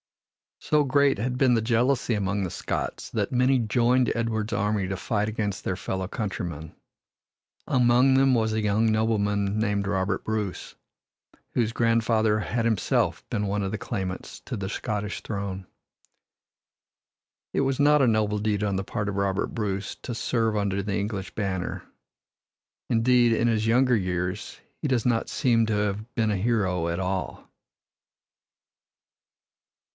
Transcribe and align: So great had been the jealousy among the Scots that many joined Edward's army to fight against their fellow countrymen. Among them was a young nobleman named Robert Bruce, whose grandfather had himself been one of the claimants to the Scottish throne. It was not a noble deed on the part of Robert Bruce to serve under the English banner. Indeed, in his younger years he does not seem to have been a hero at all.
So 0.59 0.83
great 0.83 1.17
had 1.17 1.37
been 1.37 1.53
the 1.53 1.61
jealousy 1.61 2.13
among 2.13 2.43
the 2.43 2.49
Scots 2.51 3.09
that 3.11 3.31
many 3.31 3.59
joined 3.59 4.15
Edward's 4.15 4.53
army 4.53 4.87
to 4.87 4.97
fight 4.97 5.27
against 5.27 5.63
their 5.63 5.75
fellow 5.75 6.07
countrymen. 6.07 6.73
Among 7.67 8.13
them 8.15 8.33
was 8.33 8.53
a 8.53 8.61
young 8.61 8.91
nobleman 8.91 9.59
named 9.59 9.85
Robert 9.85 10.23
Bruce, 10.23 10.75
whose 11.51 11.71
grandfather 11.71 12.39
had 12.39 12.65
himself 12.65 13.27
been 13.29 13.45
one 13.47 13.63
of 13.63 13.71
the 13.71 13.77
claimants 13.77 14.39
to 14.41 14.55
the 14.57 14.69
Scottish 14.69 15.21
throne. 15.21 15.67
It 17.53 17.61
was 17.61 17.79
not 17.79 18.01
a 18.01 18.07
noble 18.07 18.39
deed 18.39 18.63
on 18.63 18.75
the 18.77 18.83
part 18.83 19.09
of 19.09 19.15
Robert 19.17 19.47
Bruce 19.53 19.95
to 20.03 20.15
serve 20.15 20.55
under 20.55 20.81
the 20.81 20.95
English 20.95 21.33
banner. 21.35 21.83
Indeed, 22.89 23.33
in 23.33 23.47
his 23.47 23.67
younger 23.67 23.95
years 23.95 24.59
he 24.77 24.87
does 24.87 25.05
not 25.05 25.29
seem 25.29 25.65
to 25.67 25.73
have 25.73 26.15
been 26.15 26.31
a 26.31 26.37
hero 26.37 26.87
at 26.87 26.99
all. 26.99 27.47